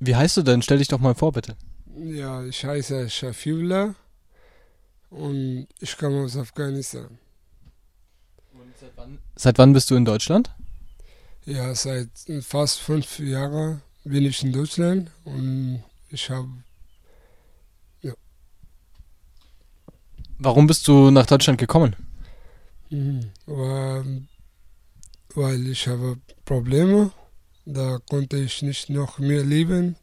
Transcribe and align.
Wie 0.00 0.14
heißt 0.14 0.36
du 0.36 0.42
denn? 0.42 0.62
Stell 0.62 0.78
dich 0.78 0.88
doch 0.88 1.00
mal 1.00 1.14
vor, 1.14 1.32
bitte. 1.32 1.56
Ja, 1.96 2.44
ich 2.44 2.64
heiße 2.64 3.10
Shafiullah 3.10 3.94
und 5.10 5.66
ich 5.80 5.96
komme 5.96 6.24
aus 6.24 6.36
Afghanistan. 6.36 7.18
Seit 8.80 8.92
wann, 8.94 9.18
seit 9.34 9.58
wann 9.58 9.72
bist 9.72 9.90
du 9.90 9.96
in 9.96 10.04
Deutschland? 10.04 10.54
Ja, 11.44 11.74
seit 11.74 12.10
fast 12.42 12.78
fünf 12.78 13.18
Jahren 13.18 13.82
bin 14.04 14.24
ich 14.24 14.44
in 14.44 14.52
Deutschland 14.52 15.10
und 15.24 15.82
ich 16.10 16.30
habe. 16.30 16.48
Ja. 18.02 18.12
Warum 20.38 20.68
bist 20.68 20.86
du 20.86 21.10
nach 21.10 21.26
Deutschland 21.26 21.58
gekommen? 21.58 21.96
Mhm. 22.90 23.30
Weil, 23.46 24.22
weil 25.34 25.66
ich 25.66 25.88
habe 25.88 26.18
Probleme. 26.44 27.10
Da 27.70 27.98
konnte 28.08 28.38
ich 28.38 28.62
nicht 28.62 28.88
noch 28.88 29.18
mehr 29.18 29.44
leben. 29.44 29.96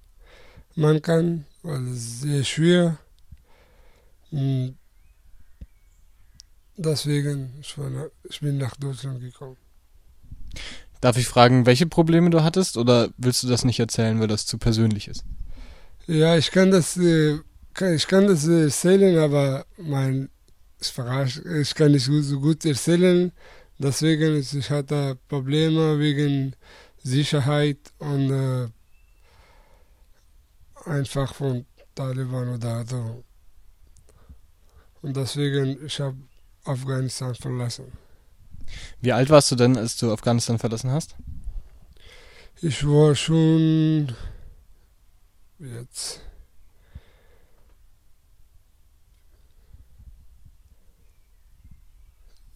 Man 0.76 1.02
kann, 1.02 1.46
weil 1.64 1.88
es 1.88 2.22
sehr 2.22 2.44
schwer. 2.44 3.00
Und 4.30 4.78
deswegen 6.78 7.54
ich, 7.60 7.76
war, 7.76 7.90
ich 8.30 8.40
bin 8.40 8.60
nach 8.60 8.76
Deutschland 8.76 9.20
gekommen. 9.20 9.58
Darf 11.02 11.18
ich 11.18 11.26
fragen, 11.26 11.66
welche 11.66 11.88
Probleme 11.88 12.30
du 12.30 12.44
hattest 12.44 12.78
oder 12.78 13.10
willst 13.18 13.42
du 13.42 13.48
das 13.48 13.66
nicht 13.66 13.80
erzählen, 13.80 14.20
weil 14.20 14.28
das 14.28 14.46
zu 14.46 14.60
persönlich 14.60 15.08
ist? 15.08 15.26
Ja, 16.06 16.38
ich 16.38 16.52
kann 16.52 16.70
das, 16.70 16.98
äh, 16.98 17.40
ich 17.96 18.06
kann 18.06 18.28
das 18.28 18.48
erzählen, 18.48 19.18
aber 19.18 19.66
mein, 19.78 20.30
ich 20.80 21.74
kann 21.74 21.94
nicht 21.94 22.06
so 22.06 22.40
gut 22.40 22.64
erzählen. 22.64 23.32
Deswegen 23.80 24.36
ich 24.38 24.70
hatte 24.70 25.18
Probleme 25.28 26.00
wegen 26.00 26.56
Sicherheit 27.06 27.78
und 28.00 28.32
äh, 28.32 28.68
einfach 30.86 31.36
von 31.36 31.66
Taliban 31.94 32.56
oder 32.56 32.84
so. 32.84 33.24
Und 35.04 35.16
deswegen 35.16 35.86
ich 35.86 36.00
habe 36.00 36.18
Afghanistan 36.64 37.36
verlassen. 37.36 37.92
Wie 39.02 39.12
alt 39.12 39.30
warst 39.30 39.52
du 39.52 39.56
denn, 39.56 39.78
als 39.78 39.98
du 39.98 40.12
Afghanistan 40.12 40.58
verlassen 40.58 40.90
hast? 40.90 41.16
Ich 42.60 42.84
war 42.84 43.14
schon 43.14 44.16
jetzt 45.60 46.22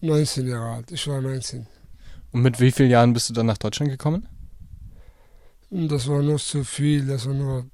neunzehn 0.02 0.48
Jahre 0.48 0.78
alt. 0.78 0.92
Ich 0.92 1.08
war 1.08 1.22
19. 1.22 1.68
Und 2.32 2.42
mit 2.42 2.60
wie 2.60 2.72
vielen 2.72 2.90
Jahren 2.90 3.14
bist 3.14 3.30
du 3.30 3.34
dann 3.34 3.46
nach 3.46 3.60
Deutschland 3.60 3.92
gekommen? 3.92 4.28
Das 5.72 6.08
war 6.08 6.22
noch 6.24 6.40
zu 6.40 6.64
viel. 6.64 7.06
Das 7.06 7.28
war 7.28 7.34
nur, 7.34 7.66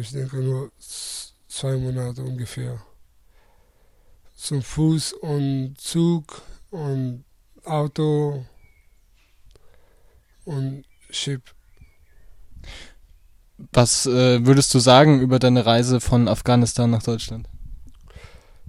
ich 0.00 0.10
denke, 0.12 0.36
nur 0.36 0.70
zwei 1.48 1.76
Monate 1.76 2.22
ungefähr. 2.22 2.80
Zum 4.36 4.62
Fuß 4.62 5.14
und 5.14 5.76
Zug 5.78 6.42
und 6.70 7.24
Auto 7.64 8.44
und 10.44 10.84
Schiff. 11.10 11.42
Was 13.72 14.06
äh, 14.06 14.44
würdest 14.44 14.74
du 14.74 14.78
sagen 14.80 15.20
über 15.20 15.38
deine 15.38 15.64
Reise 15.64 16.00
von 16.00 16.28
Afghanistan 16.28 16.90
nach 16.90 17.02
Deutschland? 17.02 17.48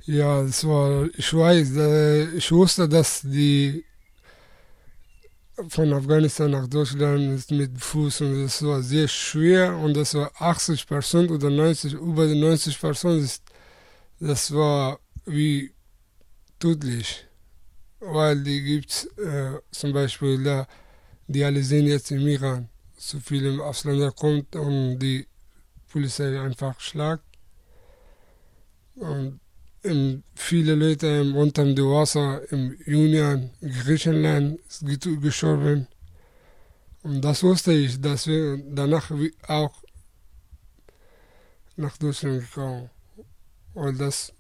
Ja, 0.06 0.42
es 0.42 0.68
war, 0.68 1.08
ich 1.18 1.34
weiß, 1.34 1.76
äh, 1.78 2.24
ich 2.36 2.52
wusste, 2.52 2.88
dass 2.88 3.22
die 3.22 3.86
von 5.70 5.94
Afghanistan 5.94 6.52
nach 6.52 6.68
Deutschland 6.68 7.36
ist 7.36 7.52
mit 7.52 7.80
Fuß 7.80 8.22
und 8.22 8.44
das 8.44 8.64
war 8.66 8.82
sehr 8.82 9.08
schwer 9.08 9.78
und 9.78 9.96
das 9.96 10.14
war 10.16 10.32
80 10.40 10.88
Prozent 10.88 11.32
oder 11.32 11.50
90, 11.50 11.94
über 11.94 12.26
90 12.26 12.80
Prozent, 12.80 13.42
das 14.20 14.54
war 14.54 15.00
wie 15.26 15.72
tödlich 16.60 17.28
weil 18.06 18.44
die 18.44 18.62
gibt 18.62 19.08
äh, 19.18 19.60
zum 19.72 19.94
Beispiel 19.94 20.44
da, 20.44 20.68
die 21.28 21.44
alle 21.44 21.64
sehen 21.64 21.88
jetzt 21.88 22.12
im 22.12 22.28
Iran, 22.28 22.70
so 22.98 23.20
viele 23.20 23.64
Ausländer 23.64 24.12
kommt 24.12 24.56
und 24.56 25.00
die 25.00 25.28
Polizei 25.92 26.40
einfach 26.40 26.80
schlagt. 26.80 27.24
Und 28.96 29.40
viele 30.36 30.76
Leute 30.76 31.24
unter 31.34 31.66
dem 31.66 31.86
Wasser 31.86 32.42
im 32.52 32.76
Union, 32.88 33.50
Griechenland 33.62 34.60
sind 34.68 35.22
gestorben. 35.22 35.88
Und 37.04 37.22
das 37.22 37.44
wusste 37.44 37.74
ich, 37.74 38.00
dass 38.00 38.28
wir 38.28 38.58
danach 38.58 39.12
auch 39.48 39.74
nach 41.76 41.98
Deutschland 41.98 42.42
gekommen. 42.42 42.90
Und 43.74 44.00
das 44.00 44.34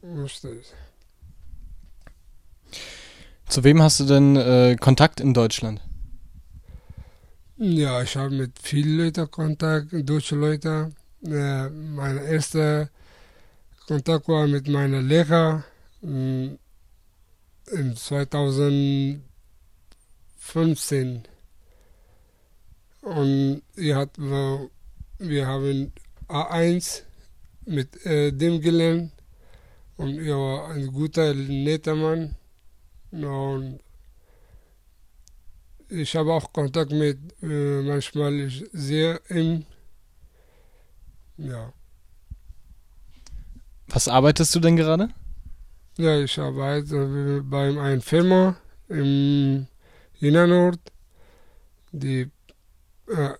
wusste 0.00 0.50
ich. 0.60 0.72
Zu 3.48 3.64
wem 3.64 3.82
hast 3.82 4.00
du 4.00 4.04
denn 4.04 4.36
äh, 4.36 4.76
Kontakt 4.80 5.20
in 5.20 5.34
Deutschland? 5.34 5.80
Ja, 7.58 8.02
ich 8.02 8.16
habe 8.16 8.30
mit 8.30 8.58
vielen 8.58 8.98
Leuten 8.98 9.30
Kontakt, 9.30 9.88
deutsche 9.92 10.36
Leute. 10.36 10.92
Äh, 11.24 11.68
mein 11.70 12.18
erster 12.18 12.90
Kontakt 13.86 14.26
war 14.26 14.48
mit 14.48 14.66
meiner 14.66 15.00
Lehrer 15.00 15.64
mm, 16.00 16.56
in 17.70 17.96
2015. 17.96 19.22
Und 23.02 23.62
wir, 23.76 23.96
hat, 23.96 24.18
wir 24.18 25.46
haben 25.46 25.92
A1 26.26 27.02
mit 27.64 28.04
äh, 28.04 28.32
dem 28.32 28.60
gelernt. 28.60 29.12
Und 29.96 30.18
er 30.18 30.36
war 30.36 30.70
ein 30.70 30.88
guter, 30.88 31.32
netter 31.32 31.94
Mann. 31.94 32.34
Und 33.12 33.78
ich 35.88 36.16
habe 36.16 36.32
auch 36.32 36.52
Kontakt 36.52 36.90
mit, 36.90 37.18
äh, 37.40 37.82
manchmal 37.82 38.50
sehe 38.72 39.20
ihn. 39.30 39.64
Ja. 41.36 41.72
Was 43.96 44.08
arbeitest 44.08 44.54
du 44.54 44.60
denn 44.60 44.76
gerade? 44.76 45.08
Ja, 45.96 46.20
ich 46.20 46.38
arbeite 46.38 47.42
bei 47.42 47.70
einer 47.70 48.02
Firma 48.02 48.54
im 48.90 49.66
Innernord. 50.20 50.78
Die, 51.92 52.30
äh, 53.08 53.30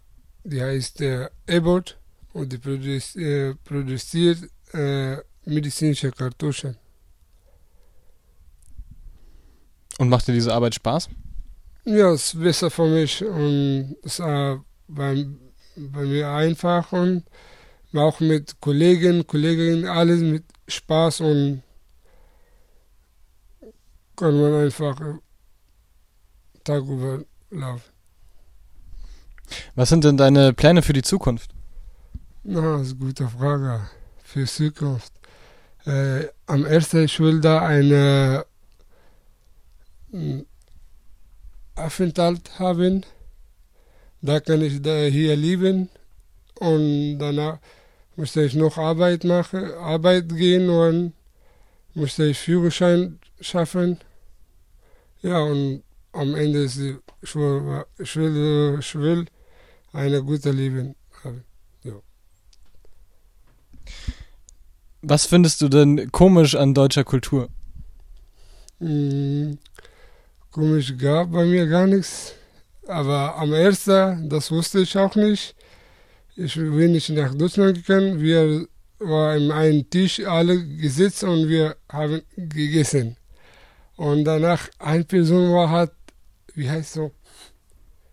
die 0.45 0.63
heißt 0.63 1.03
äh, 1.03 1.29
Ebot 1.47 1.99
und 2.33 2.55
die 2.55 2.57
produziert, 2.57 3.17
äh, 3.17 3.55
produziert 3.65 4.39
äh, 4.73 5.19
medizinische 5.45 6.11
Kartuschen. 6.11 6.79
Und 9.99 10.09
macht 10.09 10.27
dir 10.27 10.33
diese 10.33 10.55
Arbeit 10.55 10.75
Spaß? 10.75 11.11
Ja, 11.85 12.13
es 12.13 12.33
ist 12.33 12.41
besser 12.43 12.71
für 12.71 12.89
mich 12.89 13.23
und 13.23 13.95
es 14.03 14.15
ist 14.15 14.21
äh, 14.21 14.57
bei, 14.89 15.27
bei 15.77 16.05
mir 16.07 16.31
einfach 16.31 16.93
und 16.93 17.25
auch 17.95 18.21
mit 18.21 18.61
Kollegen, 18.61 19.27
Kolleginnen, 19.27 19.87
alles 19.87 20.21
mit 20.21 20.45
Spaß 20.69 21.21
und 21.21 21.63
kann 24.17 24.41
man 24.41 24.55
einfach 24.55 24.99
Tag 26.65 26.83
überlaufen. 26.83 27.93
Was 29.75 29.91
sind 29.91 30.05
denn 30.05 30.17
deine 30.17 30.53
Pläne 30.53 30.83
für 30.83 30.93
die 30.93 31.03
Zukunft? 31.03 31.51
Na, 32.43 32.79
das 32.79 32.89
ist 32.89 32.93
eine 32.95 33.01
gute 33.01 33.29
Frage. 33.29 33.89
Für 34.25 34.41
die 34.41 34.47
Zukunft. 34.47 35.13
Äh, 35.85 36.27
am 36.47 36.65
ersten, 36.65 37.05
ich 37.05 37.21
will 37.21 37.41
da 37.41 37.61
eine 37.65 38.45
Aufenthalt 41.77 42.59
haben. 42.59 43.05
Da 44.23 44.41
kann 44.41 44.63
ich 44.63 44.83
da 44.83 45.05
hier 45.05 45.37
leben 45.37 45.89
und 46.61 47.19
danach 47.19 47.59
musste 48.17 48.43
ich 48.45 48.55
noch 48.55 48.79
Arbeit 48.79 49.25
machen, 49.25 49.73
Arbeit 49.75 50.29
gehen 50.29 50.69
und 50.71 51.13
musste 51.95 52.27
ich 52.27 52.39
Führerschein 52.39 53.19
schaffen. 53.41 53.99
Ja, 55.23 55.41
und 55.41 55.83
am 56.13 56.35
Ende 56.35 56.65
ist 56.65 56.79
ich 56.79 57.35
will, 57.35 57.85
ich 57.99 58.17
will, 58.17 58.77
ich 58.81 58.95
will 58.95 59.27
eine 59.93 60.23
gute 60.23 60.51
Leben 60.51 60.95
haben. 61.25 61.45
Ja. 61.83 61.95
Was 65.03 65.27
findest 65.27 65.61
du 65.63 65.69
denn 65.69 66.13
komisch 66.13 66.55
an 66.55 66.75
deutscher 66.75 67.05
Kultur? 67.05 67.49
Hm, 68.79 69.59
Komisch 70.57 70.97
gab 70.97 71.33
bei 71.33 71.45
mir 71.45 71.67
gar 71.67 71.87
nichts. 71.87 72.33
Aber 72.87 73.37
am 73.37 73.53
ersten, 73.53 74.29
das 74.29 74.51
wusste 74.51 74.81
ich 74.81 74.97
auch 74.97 75.15
nicht. 75.15 75.56
Ich 76.39 76.55
bin 76.55 76.93
nicht 76.93 77.09
nach 77.11 77.35
Deutschland 77.35 77.77
gegangen. 77.77 78.21
Wir 78.21 78.69
waren 78.99 79.51
an 79.51 79.59
einem 79.59 79.89
Tisch 79.89 80.21
alle 80.21 80.63
gesetzt 80.67 81.25
und 81.25 81.49
wir 81.49 81.77
haben 81.91 82.21
gegessen. 82.37 83.17
Und 83.97 84.25
danach 84.25 84.69
eine 84.79 85.05
Person 85.05 85.51
war 85.55 85.71
hat, 85.71 85.93
wie 86.55 86.69
heißt 86.69 86.93
so, 86.93 87.13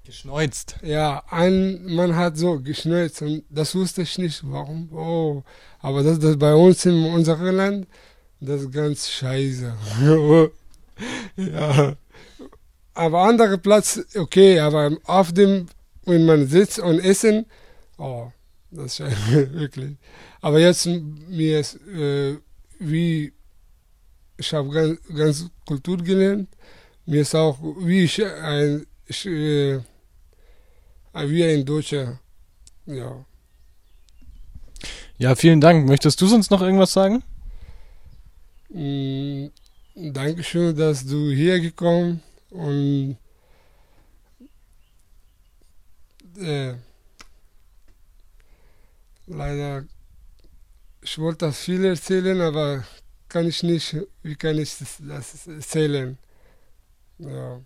Geschneuzt. 0.05 0.75
Ja, 0.83 1.23
ein 1.29 1.85
Mann 1.85 2.15
hat 2.15 2.37
so 2.37 2.59
geschneuzt 2.59 3.21
und 3.21 3.43
das 3.49 3.73
wusste 3.73 4.01
ich 4.01 4.17
nicht, 4.17 4.41
warum. 4.43 4.89
Oh, 4.93 5.43
aber 5.79 6.03
das, 6.03 6.19
das 6.19 6.37
bei 6.37 6.53
uns 6.53 6.85
in 6.85 7.05
unserem 7.05 7.55
Land, 7.55 7.87
das 8.41 8.63
ist 8.63 8.71
ganz 8.73 9.09
scheiße. 9.09 9.73
ja. 11.37 11.95
Aber 12.93 13.21
andere 13.21 13.57
Platz, 13.57 14.01
okay, 14.17 14.59
aber 14.59 14.91
auf 15.05 15.31
dem, 15.31 15.67
wenn 16.05 16.25
man 16.25 16.47
sitzt 16.47 16.79
und 16.79 16.99
essen, 16.99 17.45
oh, 17.97 18.31
das 18.71 18.99
ist 18.99 19.31
wirklich. 19.53 19.97
Aber 20.41 20.59
jetzt 20.59 20.85
mir 20.85 21.59
ist, 21.59 21.75
äh, 21.87 22.37
wie 22.79 23.33
ich 24.37 24.53
habe 24.53 24.69
ganz, 24.69 24.99
ganz 25.15 25.49
Kultur 25.65 25.97
gelernt, 25.97 26.49
mir 27.05 27.21
ist 27.21 27.35
auch, 27.35 27.57
wie 27.61 28.03
ich 28.03 28.23
ein, 28.23 28.85
ich, 29.05 29.25
äh, 29.25 29.79
wie 31.13 31.43
ein 31.43 31.65
Deutscher, 31.65 32.19
ja. 32.85 33.25
Ja, 35.17 35.35
vielen 35.35 35.61
Dank. 35.61 35.87
Möchtest 35.87 36.19
du 36.19 36.27
sonst 36.27 36.49
noch 36.51 36.61
irgendwas 36.61 36.91
sagen? 36.91 37.23
Mm, 38.69 39.47
Dankeschön, 39.95 40.75
dass 40.75 41.05
du 41.05 41.29
hier 41.29 41.59
gekommen 41.59 42.21
und 42.49 43.17
äh, 46.39 46.73
leider, 49.27 49.85
ich 51.01 51.17
wollte 51.17 51.45
das 51.45 51.59
viel 51.59 51.83
erzählen, 51.85 52.39
aber 52.41 52.83
kann 53.29 53.47
ich 53.47 53.63
nicht, 53.63 53.97
wie 54.21 54.35
kann 54.35 54.57
ich 54.57 54.77
das, 54.77 54.97
das 54.99 55.47
erzählen? 55.47 56.17
Ja. 57.17 57.61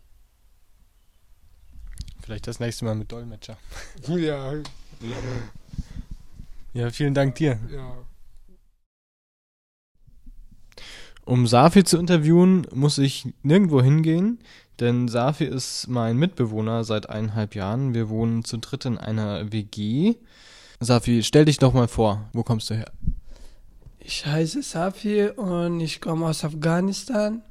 Vielleicht 2.21 2.47
das 2.47 2.59
nächste 2.59 2.85
Mal 2.85 2.95
mit 2.95 3.11
Dolmetscher. 3.11 3.57
Ja. 4.07 4.53
Ja, 6.73 6.89
vielen 6.89 7.13
Dank 7.13 7.35
dir. 7.35 7.59
Ja. 7.71 7.97
Um 11.23 11.45
Safi 11.45 11.83
zu 11.83 11.97
interviewen, 11.97 12.65
muss 12.73 12.97
ich 12.97 13.33
nirgendwo 13.43 13.81
hingehen, 13.81 14.39
denn 14.79 15.07
Safi 15.07 15.43
ist 15.43 15.87
mein 15.87 16.17
Mitbewohner 16.17 16.83
seit 16.83 17.09
eineinhalb 17.09 17.55
Jahren. 17.55 17.93
Wir 17.93 18.09
wohnen 18.09 18.43
zu 18.45 18.57
dritt 18.57 18.85
in 18.85 18.97
einer 18.97 19.51
WG. 19.51 20.15
Safi, 20.79 21.23
stell 21.23 21.45
dich 21.45 21.57
doch 21.57 21.73
mal 21.73 21.87
vor. 21.87 22.29
Wo 22.33 22.43
kommst 22.43 22.69
du 22.69 22.75
her? 22.75 22.91
Ich 23.99 24.25
heiße 24.25 24.61
Safi 24.61 25.29
und 25.29 25.79
ich 25.79 25.99
komme 25.99 26.27
aus 26.27 26.43
Afghanistan 26.43 27.41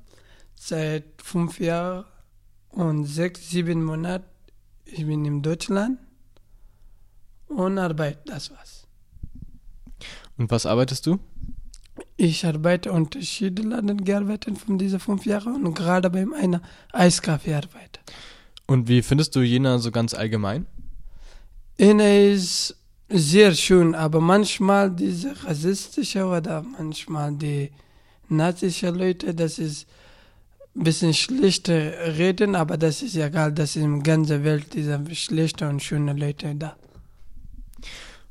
seit 0.55 1.05
fünf 1.23 1.61
Jahren 1.61 2.05
und 2.71 3.05
sechs, 3.05 3.51
sieben 3.51 3.85
Monaten. 3.85 4.25
Ich 4.85 5.05
bin 5.05 5.25
in 5.25 5.43
Deutschland 5.43 5.99
und 7.49 7.79
arbeite, 7.79 8.21
das 8.27 8.51
war's. 8.53 8.87
Und 10.39 10.51
was 10.51 10.65
arbeitest 10.65 11.07
du? 11.07 11.19
Ich 12.17 12.47
arbeite 12.47 12.93
unterschiedliche 12.93 13.69
Ländern 13.69 14.05
gearbeitet 14.05 14.59
von 14.59 14.79
diesen 14.79 15.01
fünf 15.01 15.27
Jahren 15.27 15.67
und 15.67 15.75
gerade 15.75 16.11
beim 16.11 16.33
einer 16.33 16.63
Eiskaffee 16.93 17.55
arbeite. 17.55 18.01
Und 18.67 18.89
wie 18.89 19.03
findest 19.03 19.35
du 19.37 19.41
Jena 19.41 19.79
so 19.79 19.91
ganz 19.91 20.15
allgemein? 20.15 20.67
Jena 21.79 22.17
ist 22.17 22.77
sehr 23.09 23.55
schön, 23.55 23.95
aber 23.95 24.21
manchmal 24.21 24.91
diese 24.91 25.35
rassistische 25.45 26.27
oder 26.27 26.63
manchmal 26.63 27.33
die 27.33 27.71
nazische 28.29 28.91
Leute, 28.91 29.35
das 29.35 29.59
ist 29.59 29.87
ein 30.75 30.85
bisschen 30.85 31.15
schlechte 31.15 31.95
Reden, 32.19 32.55
aber 32.55 32.77
das 32.77 33.03
ist 33.03 33.17
egal, 33.17 33.53
das 33.53 33.77
ist 33.77 33.83
in 33.83 34.03
der 34.03 34.03
ganzen 34.03 34.45
Welt 34.45 34.75
diese 34.75 35.03
schlechte 35.15 35.69
und 35.69 35.83
schöne 35.83 36.13
Leute 36.13 36.55
da. 36.55 36.77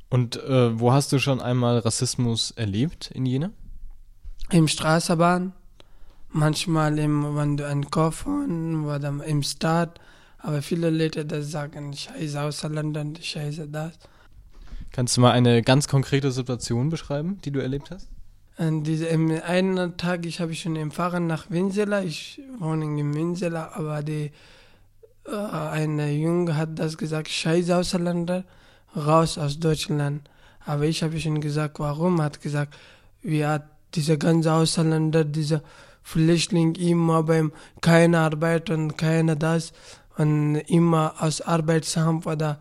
Und 0.10 0.36
äh, 0.38 0.80
wo 0.80 0.92
hast 0.92 1.12
du 1.12 1.20
schon 1.20 1.42
einmal 1.42 1.80
Rassismus 1.80 2.52
erlebt 2.52 3.12
in 3.14 3.26
Jena? 3.26 3.52
Im 4.52 4.68
Straßenbahn, 4.68 5.54
manchmal 6.30 7.00
im, 7.00 7.36
wenn 7.36 7.58
du 7.58 7.66
einen 7.66 7.90
Koffer 7.90 8.46
oder 8.86 9.26
im 9.26 9.42
Stadt, 9.42 10.00
aber 10.38 10.62
viele 10.62 10.92
Leute 10.92 11.26
das 11.26 11.50
sagen, 11.50 11.94
scheiße 11.94 12.40
Ausländer, 12.40 13.06
scheiße 13.20 13.68
das. 13.68 13.98
Kannst 14.96 15.18
du 15.18 15.22
mal 15.22 15.32
eine 15.32 15.62
ganz 15.62 15.90
konkrete 15.90 16.32
Situation 16.32 16.88
beschreiben, 16.88 17.38
die 17.44 17.52
du 17.52 17.60
erlebt 17.60 17.92
hast? 17.92 18.08
Und 18.58 18.86
diese, 18.86 19.08
im 19.08 19.30
einen 19.46 19.98
Tag, 19.98 20.26
ich 20.26 20.40
habe 20.40 20.56
schon 20.56 20.78
empfahren 20.78 21.28
nach 21.28 21.50
Winsela, 21.50 22.02
ich 22.02 22.40
wohne 22.60 22.86
in 22.86 23.14
Winsela, 23.14 23.74
aber 23.74 24.04
die, 24.04 24.32
äh, 25.28 25.36
eine 25.36 26.14
Junge 26.14 26.56
hat 26.56 26.80
das 26.80 26.98
gesagt, 26.98 27.28
scheiß 27.28 27.72
Ausländer, 27.72 28.46
raus 28.96 29.38
aus 29.38 29.60
Deutschland. 29.60 30.30
Aber 30.66 30.86
ich 30.86 31.04
habe 31.04 31.20
schon 31.20 31.42
gesagt, 31.42 31.78
warum? 31.80 32.22
Hat 32.22 32.40
gesagt, 32.40 32.78
wir 33.22 33.50
hat 33.50 33.64
diese 33.96 34.18
ganzen 34.18 34.48
Ausländer, 34.48 35.26
diese 35.26 35.62
Flüchtlinge 36.04 36.80
immer 36.80 37.22
beim 37.24 37.52
keine 37.82 38.20
Arbeit 38.20 38.70
und 38.70 38.98
keine 38.98 39.36
das 39.36 39.74
und 40.18 40.56
immer 40.56 41.16
aus 41.20 41.42
Arbeitsamt 41.42 42.26
oder 42.26 42.60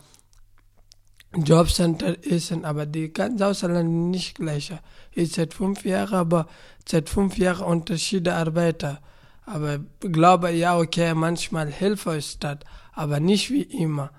Jobcenter 1.36 2.22
ist, 2.24 2.52
aber 2.52 2.86
die 2.86 3.12
ganzen 3.12 3.42
Ausländer 3.42 3.82
nicht 3.82 4.36
gleich. 4.36 4.72
Ich 5.12 5.32
seit 5.32 5.54
fünf 5.54 5.84
Jahren, 5.84 6.14
aber 6.14 6.46
seit 6.88 7.08
fünf 7.08 7.36
Jahren 7.38 7.64
Unterschiede 7.64 8.34
Arbeiter. 8.34 9.00
Aber 9.46 9.80
ich 10.02 10.12
glaube, 10.12 10.50
ja, 10.50 10.78
okay, 10.78 11.14
manchmal 11.14 11.70
Hilfe 11.70 12.16
ist 12.16 12.42
das, 12.44 12.58
aber 12.92 13.20
nicht 13.20 13.50
wie 13.50 13.62
immer. 13.62 14.10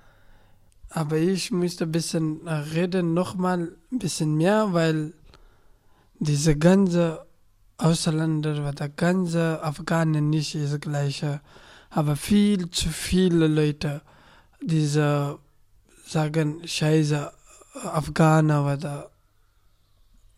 Aber 0.90 1.18
ich 1.18 1.52
müsste 1.52 1.86
ein 1.86 1.92
bisschen 1.92 2.48
reden, 2.48 3.14
nochmal 3.14 3.76
ein 3.92 4.00
bisschen 4.00 4.36
mehr, 4.36 4.74
weil 4.74 5.14
diese 6.20 6.56
ganze 6.56 7.26
Ausländer 7.78 8.54
oder 8.54 8.90
ganze 8.90 9.62
Afghanen 9.62 10.30
nicht 10.30 10.56
ist 10.56 10.80
gleiche. 10.82 11.42
Aber 11.90 12.16
viel 12.16 12.70
zu 12.70 12.90
viele 12.90 13.48
Leute, 13.48 14.02
diese 14.62 15.40
sagen, 16.06 16.62
scheiße, 16.66 17.32
Afghaner 17.84 18.74
oder 18.74 19.10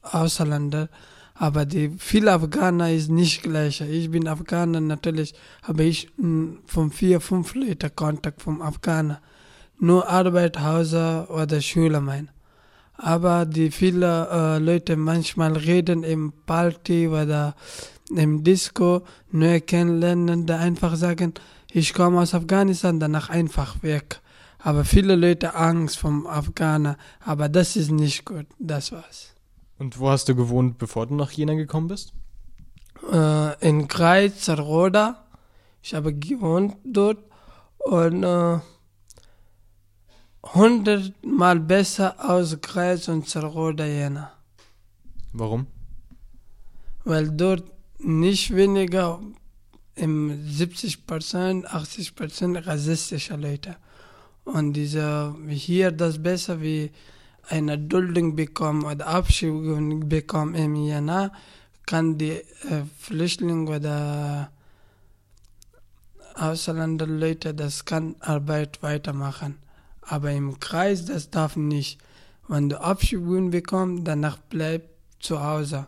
Ausländer, 0.02 0.90
aber 1.36 1.66
die 1.66 1.92
viele 2.00 2.34
Afghaner 2.34 2.92
ist 2.92 3.10
nicht 3.10 3.44
gleich. 3.44 3.82
Ich 3.82 4.10
bin 4.10 4.28
Afghaner 4.28 4.82
natürlich, 4.82 5.36
habe 5.62 5.84
ich 5.84 6.10
von 6.66 6.92
vier, 6.92 7.22
fünf 7.22 7.54
Leuten 7.54 7.96
Kontakt 7.96 8.42
vom 8.42 8.62
Afghaner. 8.62 9.22
Nur 9.80 10.10
Arbeit, 10.10 10.60
Hause 10.60 11.28
oder 11.30 11.62
Schule 11.62 12.02
mein. 12.02 12.30
Aber 12.96 13.46
die 13.46 13.70
viele 13.70 14.28
äh, 14.32 14.58
Leute 14.58 14.96
manchmal 14.96 15.56
reden 15.56 16.02
im 16.02 16.34
Party 16.48 17.08
oder 17.08 17.56
im 18.10 18.44
Disco, 18.44 19.04
nur 19.30 19.60
kennenlernen, 19.60 20.48
da 20.48 20.58
einfach 20.58 20.96
sagen, 20.96 21.36
ich 21.72 21.94
komme 21.94 22.22
aus 22.22 22.34
Afghanistan, 22.34 23.00
danach 23.00 23.30
einfach 23.30 23.84
weg 23.84 24.22
aber 24.68 24.84
viele 24.84 25.16
Leute 25.16 25.56
Angst 25.56 25.98
vom 25.98 26.28
Afghaner. 26.28 26.98
Aber 27.22 27.48
das 27.48 27.78
ist 27.78 27.90
nicht 27.90 28.26
gut. 28.26 28.48
Das 28.60 28.92
war's. 28.92 29.34
Und 29.80 29.98
wo 29.98 30.10
hast 30.10 30.28
du 30.28 30.36
gewohnt, 30.36 30.78
bevor 30.78 31.08
du 31.08 31.16
nach 31.16 31.32
Jena 31.32 31.54
gekommen 31.54 31.88
bist? 31.88 32.12
Äh, 33.10 33.66
in 33.66 33.88
Kreuz, 33.88 34.42
Zarroda. 34.42 35.26
Ich 35.82 35.94
habe 35.94 36.14
gewohnt 36.14 36.76
dort 36.84 37.20
und 37.78 38.24
äh, 38.24 38.60
hundertmal 40.54 41.62
besser 41.62 42.16
aus 42.20 42.60
Kreuz 42.60 43.08
und 43.08 43.30
Zarroda 43.30 43.86
Jena. 43.86 44.34
Warum? 45.32 45.68
Weil 47.06 47.32
dort 47.32 47.64
nicht 48.00 48.54
weniger 48.54 49.22
im 49.96 50.30
70% 50.30 51.66
80% 51.66 52.68
rassistische 52.68 53.38
Leute. 53.38 53.78
Und 54.48 54.74
diese, 54.74 55.36
hier 55.50 55.92
das 55.92 56.24
besser 56.24 56.62
wie 56.62 56.90
eine 57.50 57.78
Duldung 57.78 58.38
bekommen 58.38 58.86
oder 58.86 59.06
Abschiebung 59.06 60.08
bekommen 60.08 60.56
im 60.56 60.76
Jena, 60.76 61.34
kann 61.86 62.18
die 62.18 62.32
äh, 62.32 62.44
Flüchtlinge 62.98 63.70
oder 63.70 64.50
Ausländerleute, 66.36 67.54
das 67.54 67.84
kann 67.84 68.16
Arbeit 68.22 68.82
weitermachen. 68.82 69.58
Aber 70.02 70.32
im 70.32 70.58
Kreis, 70.62 71.04
das 71.04 71.30
darf 71.30 71.58
nicht. 71.58 72.00
Wenn 72.48 72.70
du 72.70 72.80
Abschiebung 72.80 73.52
bekommst, 73.52 74.08
danach 74.08 74.38
bleib 74.50 74.84
zu 75.20 75.44
Hause. 75.44 75.88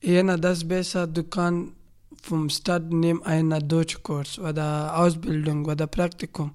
Jena 0.00 0.36
das 0.36 0.68
besser, 0.68 1.08
du 1.08 1.24
kannst 1.24 1.72
vom 2.22 2.48
Stadt 2.48 2.92
nehmen 2.92 3.24
einen 3.24 3.66
Deutschkurs 3.66 4.38
oder 4.38 4.96
Ausbildung 4.96 5.64
oder 5.64 5.88
Praktikum. 5.88 6.52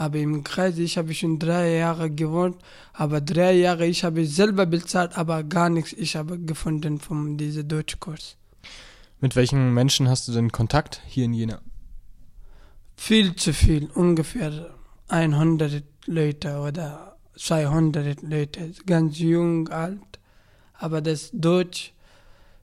Aber 0.00 0.16
im 0.16 0.42
Kreis, 0.44 0.78
ich 0.78 0.96
habe 0.96 1.12
schon 1.12 1.38
drei 1.38 1.76
Jahre 1.76 2.10
gewohnt, 2.10 2.56
aber 2.94 3.20
drei 3.20 3.52
Jahre, 3.52 3.84
ich 3.84 4.02
habe 4.02 4.24
selber 4.24 4.64
bezahlt, 4.64 5.18
aber 5.18 5.44
gar 5.44 5.68
nichts 5.68 5.92
ich 5.92 6.16
habe 6.16 6.38
gefunden 6.38 6.98
von 6.98 7.36
diesem 7.36 7.68
Deutschkurs. 7.68 8.38
Mit 9.20 9.36
welchen 9.36 9.74
Menschen 9.74 10.08
hast 10.08 10.26
du 10.26 10.32
denn 10.32 10.52
Kontakt 10.52 11.02
hier 11.06 11.26
in 11.26 11.34
Jena? 11.34 11.60
Viel 12.96 13.36
zu 13.36 13.52
viel, 13.52 13.90
ungefähr 13.94 14.70
100 15.08 15.82
Leute 16.06 16.60
oder 16.60 17.18
200 17.36 18.22
Leute, 18.22 18.72
ganz 18.86 19.18
jung, 19.18 19.68
alt. 19.68 20.18
Aber 20.78 21.02
das 21.02 21.28
Deutsch, 21.34 21.92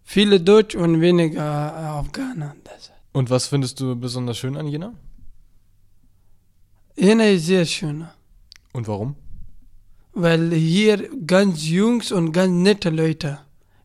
viele 0.03 0.41
Deutsch 0.41 0.73
und 0.73 1.01
weniger 1.01 1.43
Afghaner. 1.45 2.55
Das. 2.63 2.91
Und 3.11 3.29
was 3.29 3.45
findest 3.45 3.79
du 3.79 3.95
besonders 3.95 4.39
schön 4.39 4.57
an 4.57 4.65
Jena? 4.65 4.95
Jena 6.97 7.25
ist 7.29 7.45
sehr 7.45 7.65
schön, 7.65 8.07
Und 8.73 8.87
warum? 8.87 9.15
weil 10.13 10.51
hier 10.51 11.09
ganz 11.27 11.67
Jungs 11.67 12.11
und 12.11 12.31
ganz 12.31 12.51
nette 12.51 12.89
Leute, 12.89 13.39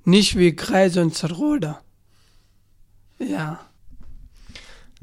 nicht 0.06 0.38
wie 0.38 0.56
Kreis 0.56 0.96
und 0.96 1.14
Zerroda. 1.14 1.82
Ja. 3.18 3.60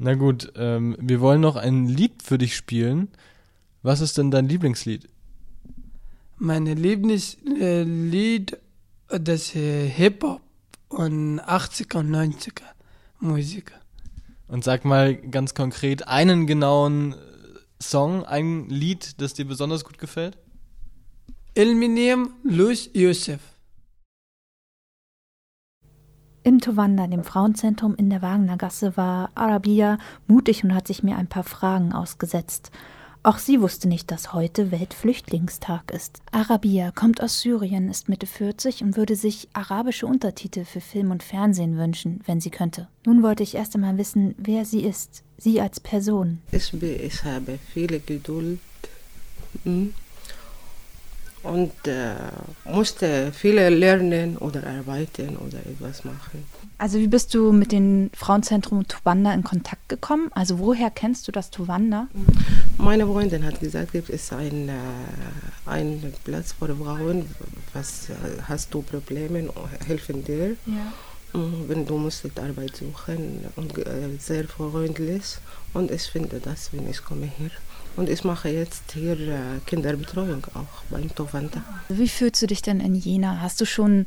Na 0.00 0.14
gut, 0.14 0.52
ähm, 0.56 0.96
wir 1.00 1.20
wollen 1.20 1.40
noch 1.40 1.54
ein 1.54 1.86
Lied 1.86 2.20
für 2.24 2.36
dich 2.36 2.56
spielen. 2.56 3.08
Was 3.82 4.00
ist 4.00 4.18
denn 4.18 4.32
dein 4.32 4.48
Lieblingslied? 4.48 5.08
Mein 6.38 6.66
Lieblingslied, 6.66 8.58
das 9.08 9.54
äh, 9.54 9.88
Hip-Hop 9.88 10.40
und 10.88 11.40
80er 11.40 11.98
und 11.98 12.10
90er 12.10 12.62
Musik. 13.20 13.70
Und 14.48 14.64
sag 14.64 14.84
mal 14.84 15.14
ganz 15.14 15.54
konkret 15.54 16.08
einen 16.08 16.48
genauen 16.48 17.12
äh, 17.12 17.16
Song, 17.82 18.24
ein 18.24 18.68
Lied, 18.68 19.20
das 19.20 19.32
dir 19.34 19.46
besonders 19.46 19.84
gut 19.84 19.98
gefällt? 19.98 20.36
Ilminium 21.54 22.34
Luis 22.44 22.90
Yusuf. 22.92 23.40
Im 26.42 26.60
Towanda, 26.60 27.06
dem 27.06 27.24
Frauenzentrum 27.24 27.94
in 27.96 28.10
der 28.10 28.22
Wagnergasse, 28.22 28.96
war 28.96 29.30
Arabia 29.34 29.98
mutig 30.26 30.62
und 30.62 30.74
hat 30.74 30.86
sich 30.86 31.02
mir 31.02 31.16
ein 31.16 31.26
paar 31.26 31.44
Fragen 31.44 31.92
ausgesetzt. 31.92 32.70
Auch 33.22 33.36
sie 33.36 33.60
wusste 33.60 33.86
nicht, 33.86 34.10
dass 34.10 34.32
heute 34.32 34.70
Weltflüchtlingstag 34.70 35.90
ist. 35.90 36.22
Arabia 36.32 36.90
kommt 36.90 37.22
aus 37.22 37.40
Syrien, 37.40 37.90
ist 37.90 38.08
Mitte 38.08 38.26
40 38.26 38.82
und 38.82 38.96
würde 38.96 39.14
sich 39.14 39.48
arabische 39.52 40.06
Untertitel 40.06 40.64
für 40.64 40.80
Film 40.80 41.10
und 41.10 41.22
Fernsehen 41.22 41.76
wünschen, 41.76 42.20
wenn 42.24 42.40
sie 42.40 42.50
könnte. 42.50 42.88
Nun 43.04 43.22
wollte 43.22 43.42
ich 43.42 43.56
erst 43.56 43.74
einmal 43.74 43.98
wissen, 43.98 44.34
wer 44.38 44.64
sie 44.64 44.80
ist, 44.80 45.22
sie 45.36 45.60
als 45.60 45.80
Person. 45.80 46.40
Ich, 46.50 46.72
habe 47.24 47.58
viele 47.74 48.00
Geduld 48.00 48.58
hm, 49.64 49.92
und 51.42 51.72
äh, 51.86 52.14
musste 52.64 53.32
viele 53.32 53.70
lernen 53.70 54.36
oder 54.36 54.66
arbeiten 54.66 55.36
oder 55.36 55.58
etwas 55.58 56.04
machen. 56.04 56.44
Also 56.78 56.98
wie 56.98 57.08
bist 57.08 57.34
du 57.34 57.52
mit 57.52 57.72
dem 57.72 58.10
Frauenzentrum 58.14 58.88
Towanda 58.88 59.34
in 59.34 59.44
Kontakt 59.44 59.88
gekommen? 59.88 60.30
Also 60.32 60.58
woher 60.58 60.90
kennst 60.90 61.28
du 61.28 61.32
das 61.32 61.50
Towanda? 61.50 62.08
Meine 62.78 63.06
Freundin 63.06 63.44
hat 63.44 63.60
gesagt, 63.60 63.94
es 63.94 64.32
ein, 64.32 64.68
äh, 64.68 64.72
ein 65.66 66.14
Platz 66.24 66.52
für 66.52 66.74
Frauen, 66.74 67.26
was 67.74 68.08
äh, 68.08 68.14
hast 68.48 68.72
du 68.72 68.80
Probleme, 68.80 69.50
helfen 69.86 70.24
dir. 70.24 70.56
Ja. 70.66 71.38
Mm, 71.38 71.68
Wenn 71.68 71.86
du 71.86 71.98
musst 71.98 72.24
Arbeit 72.38 72.76
suchen 72.76 73.44
und 73.56 73.76
äh, 73.78 74.16
sehr 74.18 74.48
freundlich 74.48 75.36
und 75.74 75.90
ich 75.90 76.02
finde 76.02 76.40
das, 76.40 76.72
wenn 76.72 76.88
ich 76.88 77.04
komme 77.04 77.30
hier. 77.36 77.50
Und 78.00 78.08
ich 78.08 78.24
mache 78.24 78.48
jetzt 78.48 78.92
hier 78.94 79.12
äh, 79.12 79.60
Kinderbetreuung 79.66 80.42
auch 80.54 80.84
beim 80.88 81.14
Tovanda. 81.14 81.62
Wie 81.90 82.08
fühlst 82.08 82.40
du 82.40 82.46
dich 82.46 82.62
denn 82.62 82.80
in 82.80 82.94
Jena? 82.94 83.42
Hast 83.42 83.60
du 83.60 83.66
schon, 83.66 84.06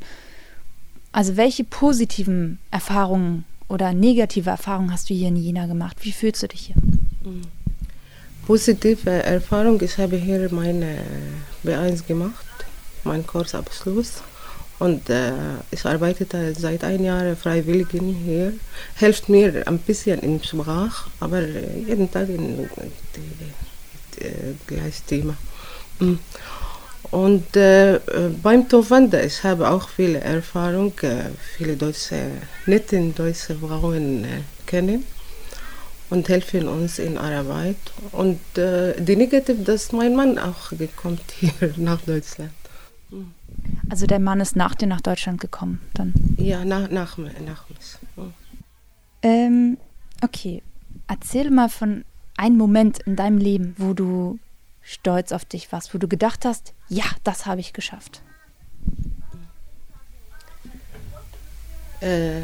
also 1.12 1.36
welche 1.36 1.62
positiven 1.62 2.58
Erfahrungen 2.72 3.44
oder 3.68 3.92
negative 3.92 4.50
Erfahrungen 4.50 4.92
hast 4.92 5.10
du 5.10 5.14
hier 5.14 5.28
in 5.28 5.36
Jena 5.36 5.66
gemacht? 5.66 5.98
Wie 6.00 6.10
fühlst 6.10 6.42
du 6.42 6.48
dich 6.48 6.62
hier? 6.62 6.76
Positive 8.48 9.08
Erfahrung, 9.08 9.80
ich 9.80 9.96
habe 9.96 10.16
hier 10.16 10.52
meine 10.52 10.98
B1 11.64 12.04
gemacht, 12.04 12.56
meinen 13.04 13.24
Kursabschluss. 13.24 14.24
Und 14.80 15.08
äh, 15.08 15.30
ich 15.70 15.86
arbeite 15.86 16.26
seit 16.58 16.82
einem 16.82 17.04
Jahr 17.04 17.36
freiwillig 17.36 17.86
hier. 17.92 18.54
Hilft 18.96 19.28
mir 19.28 19.62
ein 19.68 19.78
bisschen 19.78 20.18
in 20.18 20.42
Sprache, 20.42 21.08
aber 21.20 21.38
äh, 21.38 21.78
jeden 21.86 22.10
Tag 22.10 22.28
in 22.28 22.56
die, 22.56 23.63
die, 24.18 24.54
gleich 24.66 25.02
Thema. 25.02 25.36
Mm. 25.98 26.14
Und 27.10 27.56
äh, 27.56 27.96
äh, 27.96 28.00
beim 28.42 28.68
Tovanda, 28.68 29.20
ich 29.20 29.44
habe 29.44 29.70
auch 29.70 29.88
viele 29.88 30.20
Erfahrung, 30.20 30.92
äh, 31.02 31.30
viele 31.56 31.76
deutsche, 31.76 32.30
nette 32.66 33.00
deutsche 33.10 33.54
Frauen 33.54 34.24
äh, 34.24 34.40
kennen 34.66 35.04
und 36.10 36.28
helfen 36.28 36.66
uns 36.66 36.98
in 36.98 37.18
Arbeit. 37.18 37.76
Und 38.12 38.40
äh, 38.58 39.00
die 39.00 39.16
Negative, 39.16 39.62
dass 39.62 39.92
mein 39.92 40.16
Mann 40.16 40.38
auch 40.38 40.70
gekommen 40.70 41.20
hier 41.38 41.74
nach 41.76 42.00
Deutschland. 42.02 42.50
Also 43.88 44.06
der 44.06 44.18
Mann 44.18 44.40
ist 44.40 44.56
nach 44.56 44.74
dir 44.74 44.88
nach 44.88 45.00
Deutschland 45.00 45.40
gekommen 45.40 45.80
dann. 45.94 46.12
Ja, 46.36 46.64
nach, 46.64 46.90
nach, 46.90 47.16
nach 47.18 47.68
mich. 47.68 47.96
Mm. 48.16 48.32
Ähm, 49.22 49.76
okay. 50.22 50.62
Erzähl 51.06 51.50
mal 51.50 51.68
von 51.68 52.04
einem 52.36 52.56
Moment 52.56 52.98
in 53.00 53.16
deinem 53.16 53.38
Leben, 53.38 53.74
wo 53.78 53.92
du 53.94 54.38
stolz 54.82 55.32
auf 55.32 55.44
dich 55.44 55.70
warst, 55.72 55.94
wo 55.94 55.98
du 55.98 56.08
gedacht 56.08 56.44
hast, 56.44 56.72
ja, 56.88 57.04
das 57.24 57.46
habe 57.46 57.60
ich 57.60 57.72
geschafft. 57.72 58.22
Äh, 62.00 62.40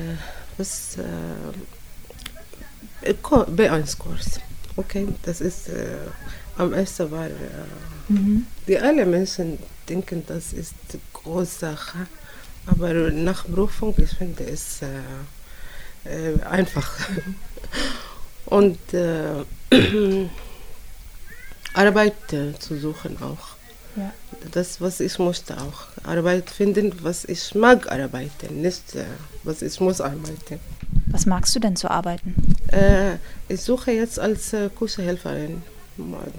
was, 0.57 0.97
äh, 3.03 3.15
Ko- 3.23 3.45
B1-Kurs. 3.45 4.41
Okay, 4.77 5.09
das 5.23 5.41
ist, 5.41 5.69
äh, 5.69 5.97
am 6.57 6.73
ersten 6.73 7.11
war, 7.11 7.27
äh, 7.27 7.31
die 8.67 8.79
alle 8.79 9.05
Menschen 9.07 9.59
denken, 9.89 10.23
das 10.27 10.53
ist 10.53 10.75
eine 10.93 11.01
große 11.13 11.59
Sache, 11.61 12.07
aber 12.67 12.93
nach 13.11 13.45
Berufung, 13.45 13.95
ich 13.99 14.11
finde 14.11 14.45
es 14.45 14.81
äh, 14.83 14.89
äh, 16.05 16.43
einfach. 16.43 16.91
Und 18.47 18.79
äh, 18.95 19.45
Arbeit 21.75 22.33
äh, 22.33 22.59
zu 22.59 22.79
suchen 22.79 23.17
auch. 23.23 23.57
Ja. 23.97 24.13
Das, 24.53 24.81
was 24.81 25.01
ich 25.01 25.19
musste 25.19 25.57
auch. 25.61 25.87
Arbeit 26.05 26.51
finden, 26.51 26.93
was 27.03 27.25
ich 27.25 27.55
mag 27.55 27.91
arbeiten, 27.91 28.63
nicht 28.63 28.95
äh, 28.95 29.05
was 29.43 29.63
ich 29.63 29.81
muss 29.81 30.01
arbeiten. 30.01 30.61
Was 31.07 31.27
magst 31.27 31.55
du 31.55 31.61
denn 31.61 31.77
zu 31.77 31.91
arbeiten? 31.91 32.35
Äh, 32.69 33.15
ich 33.49 33.61
suche 33.61 33.93
jetzt 33.93 34.19
als 34.19 34.53
äh, 34.53 34.71
Kursehelferin, 34.71 35.63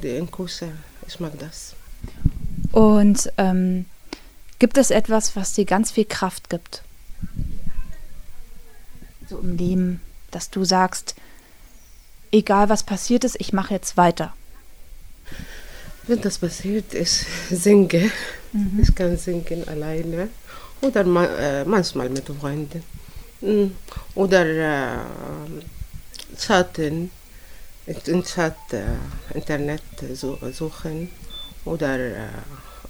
in 0.02 0.32
Kurse. 0.32 0.70
Ich 1.08 1.20
mag 1.20 1.38
das. 1.40 1.76
Und 2.72 3.32
ähm, 3.38 3.86
gibt 4.60 4.78
es 4.78 4.92
etwas, 4.92 5.36
was 5.36 5.54
dir 5.54 5.66
ganz 5.66 5.92
viel 5.92 6.06
Kraft 6.06 6.50
gibt? 6.50 6.84
So 9.30 9.40
im 9.40 9.58
Leben, 9.58 10.02
dass 10.32 10.50
du 10.50 10.64
sagst, 10.64 11.16
egal 12.32 12.70
was 12.70 12.84
passiert 12.84 13.24
ist, 13.24 13.36
ich 13.40 13.54
mache 13.54 13.74
jetzt 13.74 13.98
weiter. 13.98 14.34
Wenn 16.08 16.22
das 16.22 16.38
passiert, 16.38 16.94
ich 16.94 17.26
singe. 17.50 18.12
Ich 18.82 18.94
kann 18.96 19.18
singen 19.18 19.68
alleine 19.68 20.30
oder 20.82 21.06
äh, 21.06 21.64
manchmal 21.64 22.10
mit 22.10 22.28
Freunden. 22.28 22.84
Mm. 23.42 23.68
Oder 24.16 24.46
äh, 24.46 25.00
chatten, 26.38 27.12
in 27.86 28.24
Chat, 28.24 28.56
äh, 28.72 28.84
Internet 29.34 29.82
so, 30.14 30.38
suchen 30.52 31.10
oder 31.66 31.98
äh, 31.98 32.28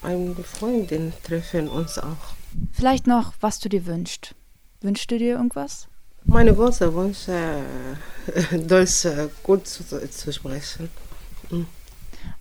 eine 0.02 0.36
Freundin 0.44 1.14
treffen 1.24 1.68
uns 1.68 1.98
auch. 1.98 2.36
Vielleicht 2.74 3.08
noch, 3.08 3.34
was 3.40 3.60
du 3.60 3.70
dir 3.70 3.86
wünschst. 3.86 4.36
Wünschst 4.82 5.12
du 5.12 5.18
dir 5.18 5.36
irgendwas? 5.36 5.88
Meine 6.26 6.54
große 6.54 6.94
Wunsch, 6.94 7.28
äh, 7.28 8.58
Deutsch 8.68 9.06
äh, 9.06 9.28
gut 9.44 9.68
zu, 9.68 9.84
zu 9.84 10.32
sprechen. 10.34 10.90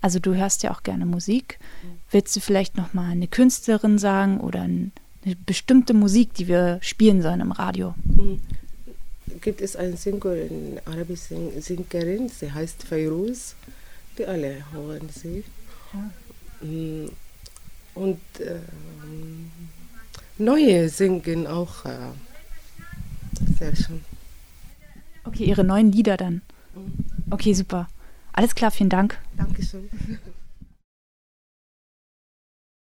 Also 0.00 0.18
du 0.18 0.34
hörst 0.34 0.62
ja 0.62 0.72
auch 0.72 0.82
gerne 0.82 1.06
Musik. 1.06 1.58
Willst 2.10 2.36
du 2.36 2.40
vielleicht 2.40 2.76
noch 2.76 2.92
mal 2.94 3.10
eine 3.10 3.26
Künstlerin 3.28 3.98
sagen 3.98 4.38
oder 4.40 4.62
ein- 4.62 4.92
eine 5.24 5.36
bestimmte 5.36 5.92
Musik, 5.94 6.34
die 6.34 6.48
wir 6.48 6.78
spielen 6.82 7.22
sollen 7.22 7.40
im 7.40 7.52
Radio? 7.52 7.94
Gibt 9.40 9.60
es 9.60 9.76
eine 9.76 9.96
Sängerin, 9.96 10.80
arabische 10.84 11.36
Sängerin, 11.60 12.28
sie 12.28 12.52
heißt 12.52 12.82
Fairuz, 12.84 13.54
die 14.18 14.26
alle 14.26 14.64
hören 14.72 15.08
sie. 15.12 15.44
Mm, 16.62 17.08
Und 17.94 18.20
ähm, 18.40 19.50
neue 20.38 20.88
singen 20.88 21.46
auch 21.46 21.84
äh, 21.84 21.90
sehr 23.58 23.74
schön. 23.76 24.00
Okay, 25.24 25.44
ihre 25.44 25.64
neuen 25.64 25.92
Lieder 25.92 26.16
dann. 26.16 26.42
Okay, 27.30 27.52
super. 27.54 27.88
Alles 28.32 28.54
klar, 28.54 28.70
vielen 28.70 28.90
Dank. 28.90 29.18
Dankeschön. 29.36 29.88